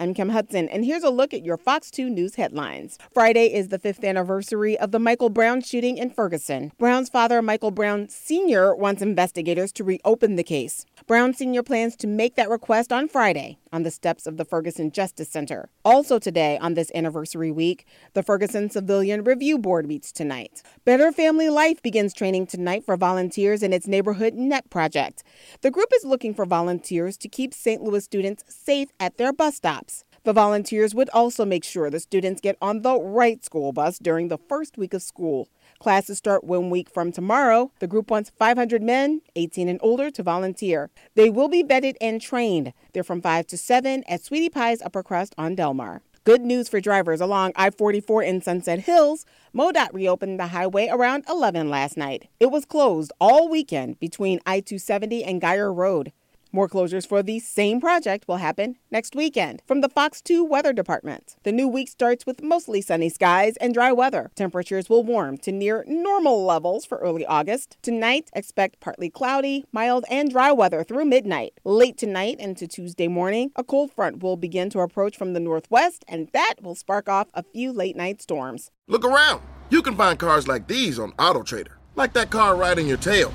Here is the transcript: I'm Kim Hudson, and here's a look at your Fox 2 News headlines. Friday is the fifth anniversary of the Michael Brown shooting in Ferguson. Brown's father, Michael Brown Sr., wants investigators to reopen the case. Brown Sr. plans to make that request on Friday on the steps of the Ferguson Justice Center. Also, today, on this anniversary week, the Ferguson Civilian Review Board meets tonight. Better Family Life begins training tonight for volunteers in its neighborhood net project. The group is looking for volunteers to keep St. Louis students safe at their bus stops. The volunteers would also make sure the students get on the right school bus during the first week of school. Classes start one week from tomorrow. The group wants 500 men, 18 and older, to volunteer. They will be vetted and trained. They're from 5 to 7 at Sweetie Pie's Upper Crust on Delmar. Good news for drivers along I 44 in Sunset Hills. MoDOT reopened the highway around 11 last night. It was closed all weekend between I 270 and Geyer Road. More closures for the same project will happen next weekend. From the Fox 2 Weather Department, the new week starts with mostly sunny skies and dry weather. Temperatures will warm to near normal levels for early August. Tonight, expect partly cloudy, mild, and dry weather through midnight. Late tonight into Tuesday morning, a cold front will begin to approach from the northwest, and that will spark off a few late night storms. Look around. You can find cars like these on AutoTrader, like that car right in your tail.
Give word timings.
I'm 0.00 0.14
Kim 0.14 0.28
Hudson, 0.28 0.68
and 0.68 0.84
here's 0.84 1.02
a 1.02 1.10
look 1.10 1.34
at 1.34 1.44
your 1.44 1.56
Fox 1.56 1.90
2 1.90 2.08
News 2.08 2.36
headlines. 2.36 2.98
Friday 3.12 3.52
is 3.52 3.66
the 3.66 3.80
fifth 3.80 4.04
anniversary 4.04 4.78
of 4.78 4.92
the 4.92 5.00
Michael 5.00 5.28
Brown 5.28 5.60
shooting 5.60 5.98
in 5.98 6.10
Ferguson. 6.10 6.70
Brown's 6.78 7.08
father, 7.08 7.42
Michael 7.42 7.72
Brown 7.72 8.08
Sr., 8.08 8.76
wants 8.76 9.02
investigators 9.02 9.72
to 9.72 9.82
reopen 9.82 10.36
the 10.36 10.44
case. 10.44 10.86
Brown 11.08 11.34
Sr. 11.34 11.64
plans 11.64 11.96
to 11.96 12.06
make 12.06 12.36
that 12.36 12.48
request 12.48 12.92
on 12.92 13.08
Friday 13.08 13.58
on 13.72 13.82
the 13.82 13.90
steps 13.90 14.28
of 14.28 14.36
the 14.36 14.44
Ferguson 14.44 14.92
Justice 14.92 15.28
Center. 15.28 15.68
Also, 15.84 16.20
today, 16.20 16.58
on 16.58 16.74
this 16.74 16.92
anniversary 16.94 17.50
week, 17.50 17.84
the 18.14 18.22
Ferguson 18.22 18.70
Civilian 18.70 19.24
Review 19.24 19.58
Board 19.58 19.88
meets 19.88 20.12
tonight. 20.12 20.62
Better 20.84 21.10
Family 21.10 21.48
Life 21.48 21.82
begins 21.82 22.14
training 22.14 22.46
tonight 22.46 22.84
for 22.84 22.96
volunteers 22.96 23.64
in 23.64 23.72
its 23.72 23.88
neighborhood 23.88 24.34
net 24.34 24.70
project. 24.70 25.24
The 25.62 25.72
group 25.72 25.88
is 25.92 26.04
looking 26.04 26.34
for 26.34 26.46
volunteers 26.46 27.16
to 27.18 27.28
keep 27.28 27.52
St. 27.52 27.82
Louis 27.82 28.04
students 28.04 28.44
safe 28.48 28.90
at 29.00 29.18
their 29.18 29.32
bus 29.32 29.56
stops. 29.56 29.87
The 30.28 30.34
volunteers 30.34 30.94
would 30.94 31.08
also 31.14 31.46
make 31.46 31.64
sure 31.64 31.88
the 31.88 31.98
students 31.98 32.42
get 32.42 32.58
on 32.60 32.82
the 32.82 33.00
right 33.00 33.42
school 33.42 33.72
bus 33.72 33.98
during 33.98 34.28
the 34.28 34.36
first 34.36 34.76
week 34.76 34.92
of 34.92 35.00
school. 35.00 35.48
Classes 35.78 36.18
start 36.18 36.44
one 36.44 36.68
week 36.68 36.90
from 36.90 37.12
tomorrow. 37.12 37.72
The 37.78 37.86
group 37.86 38.10
wants 38.10 38.30
500 38.38 38.82
men, 38.82 39.22
18 39.36 39.70
and 39.70 39.80
older, 39.82 40.10
to 40.10 40.22
volunteer. 40.22 40.90
They 41.14 41.30
will 41.30 41.48
be 41.48 41.64
vetted 41.64 41.96
and 41.98 42.20
trained. 42.20 42.74
They're 42.92 43.02
from 43.02 43.22
5 43.22 43.46
to 43.46 43.56
7 43.56 44.04
at 44.06 44.22
Sweetie 44.22 44.50
Pie's 44.50 44.82
Upper 44.82 45.02
Crust 45.02 45.34
on 45.38 45.54
Delmar. 45.54 46.02
Good 46.24 46.42
news 46.42 46.68
for 46.68 46.78
drivers 46.78 47.22
along 47.22 47.52
I 47.56 47.70
44 47.70 48.22
in 48.22 48.42
Sunset 48.42 48.80
Hills. 48.80 49.24
MoDOT 49.56 49.94
reopened 49.94 50.38
the 50.38 50.48
highway 50.48 50.90
around 50.92 51.24
11 51.26 51.70
last 51.70 51.96
night. 51.96 52.28
It 52.38 52.50
was 52.50 52.66
closed 52.66 53.12
all 53.18 53.48
weekend 53.48 53.98
between 53.98 54.40
I 54.44 54.60
270 54.60 55.24
and 55.24 55.40
Geyer 55.40 55.72
Road. 55.72 56.12
More 56.50 56.68
closures 56.68 57.06
for 57.06 57.22
the 57.22 57.38
same 57.40 57.78
project 57.78 58.26
will 58.26 58.38
happen 58.38 58.76
next 58.90 59.14
weekend. 59.14 59.62
From 59.66 59.82
the 59.82 59.88
Fox 59.88 60.22
2 60.22 60.42
Weather 60.42 60.72
Department, 60.72 61.36
the 61.42 61.52
new 61.52 61.68
week 61.68 61.88
starts 61.88 62.24
with 62.24 62.42
mostly 62.42 62.80
sunny 62.80 63.10
skies 63.10 63.56
and 63.58 63.74
dry 63.74 63.92
weather. 63.92 64.30
Temperatures 64.34 64.88
will 64.88 65.04
warm 65.04 65.36
to 65.38 65.52
near 65.52 65.84
normal 65.86 66.44
levels 66.44 66.86
for 66.86 66.96
early 66.98 67.26
August. 67.26 67.76
Tonight, 67.82 68.30
expect 68.34 68.80
partly 68.80 69.10
cloudy, 69.10 69.66
mild, 69.72 70.06
and 70.10 70.30
dry 70.30 70.50
weather 70.50 70.82
through 70.82 71.04
midnight. 71.04 71.52
Late 71.64 71.98
tonight 71.98 72.40
into 72.40 72.66
Tuesday 72.66 73.08
morning, 73.08 73.50
a 73.54 73.62
cold 73.62 73.92
front 73.92 74.22
will 74.22 74.38
begin 74.38 74.70
to 74.70 74.80
approach 74.80 75.18
from 75.18 75.34
the 75.34 75.40
northwest, 75.40 76.02
and 76.08 76.30
that 76.32 76.54
will 76.62 76.74
spark 76.74 77.10
off 77.10 77.28
a 77.34 77.42
few 77.42 77.72
late 77.72 77.94
night 77.96 78.22
storms. 78.22 78.70
Look 78.86 79.04
around. 79.04 79.42
You 79.68 79.82
can 79.82 79.96
find 79.96 80.18
cars 80.18 80.48
like 80.48 80.66
these 80.66 80.98
on 80.98 81.12
AutoTrader, 81.12 81.72
like 81.94 82.14
that 82.14 82.30
car 82.30 82.56
right 82.56 82.78
in 82.78 82.86
your 82.86 82.96
tail. 82.96 83.34